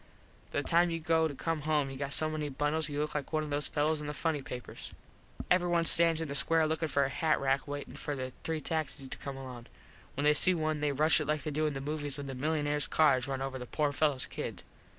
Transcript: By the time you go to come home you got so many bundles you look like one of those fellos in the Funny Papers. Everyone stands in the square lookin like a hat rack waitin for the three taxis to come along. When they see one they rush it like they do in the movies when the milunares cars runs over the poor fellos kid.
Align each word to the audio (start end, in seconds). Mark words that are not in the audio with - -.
By 0.51 0.61
the 0.61 0.67
time 0.67 0.89
you 0.89 0.99
go 0.99 1.27
to 1.27 1.35
come 1.35 1.61
home 1.61 1.91
you 1.91 1.95
got 1.97 2.11
so 2.11 2.27
many 2.27 2.49
bundles 2.49 2.89
you 2.89 2.99
look 2.99 3.13
like 3.13 3.31
one 3.31 3.43
of 3.43 3.51
those 3.51 3.67
fellos 3.67 4.01
in 4.01 4.07
the 4.07 4.15
Funny 4.15 4.41
Papers. 4.41 4.91
Everyone 5.51 5.85
stands 5.85 6.21
in 6.21 6.27
the 6.27 6.33
square 6.33 6.65
lookin 6.65 6.89
like 6.95 7.05
a 7.05 7.09
hat 7.09 7.39
rack 7.39 7.67
waitin 7.67 7.95
for 7.95 8.15
the 8.15 8.33
three 8.43 8.61
taxis 8.61 9.07
to 9.09 9.17
come 9.19 9.37
along. 9.37 9.67
When 10.15 10.23
they 10.23 10.33
see 10.33 10.55
one 10.55 10.79
they 10.79 10.91
rush 10.91 11.21
it 11.21 11.27
like 11.27 11.43
they 11.43 11.51
do 11.51 11.67
in 11.67 11.75
the 11.75 11.81
movies 11.81 12.17
when 12.17 12.25
the 12.25 12.33
milunares 12.33 12.89
cars 12.89 13.27
runs 13.27 13.43
over 13.43 13.59
the 13.59 13.67
poor 13.67 13.91
fellos 13.91 14.25
kid. 14.25 14.63